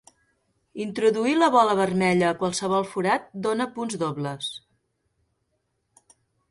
[0.85, 4.53] Introduir la bola vermella a qualsevol forat dona punts dobles.